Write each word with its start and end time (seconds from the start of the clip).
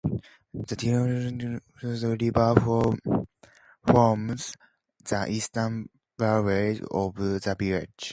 The 0.55 0.75
Tioughnioga 0.75 1.61
River 1.83 3.27
forms 3.85 4.55
the 5.07 5.27
eastern 5.29 5.89
boundary 6.17 6.81
of 6.91 7.13
the 7.13 7.55
village. 7.59 8.09